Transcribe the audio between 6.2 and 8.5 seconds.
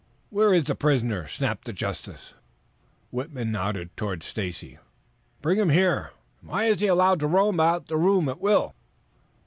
Why is he allowed to roam about the room at